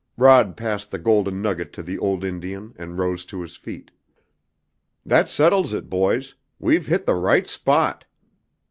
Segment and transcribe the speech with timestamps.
[0.17, 3.91] Rod passed the golden nugget to the old Indian, and rose to his feet.
[5.05, 6.33] "That settles it, boys.
[6.57, 8.05] We've hit the right spot.